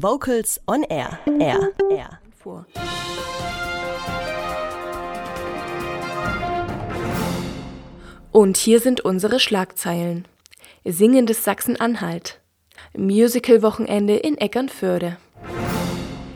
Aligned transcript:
Vocals 0.00 0.60
on 0.68 0.84
Air. 0.84 1.18
Air. 1.40 1.72
Air. 1.90 2.20
Vor. 2.38 2.66
Und 8.30 8.56
hier 8.58 8.78
sind 8.78 9.00
unsere 9.00 9.40
Schlagzeilen. 9.40 10.28
Singendes 10.84 11.42
Sachsen-Anhalt. 11.42 12.40
Musical-Wochenende 12.96 14.14
in 14.14 14.38
Eckernförde. 14.38 15.16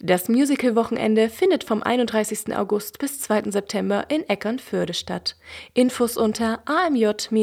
Das 0.00 0.28
Musical-Wochenende 0.28 1.30
findet 1.30 1.64
vom 1.64 1.82
31. 1.82 2.54
August 2.54 2.98
bis 2.98 3.20
2. 3.20 3.50
September 3.50 4.04
in 4.10 4.28
Eckernförde 4.28 4.92
statt. 4.92 5.36
Infos 5.72 6.18
unter 6.18 6.60
amj-musik.de 6.66 7.38